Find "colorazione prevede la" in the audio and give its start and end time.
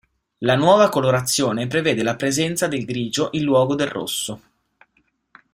0.89-2.15